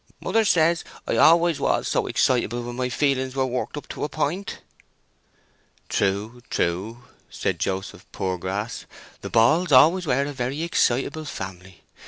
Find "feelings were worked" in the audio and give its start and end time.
2.89-3.77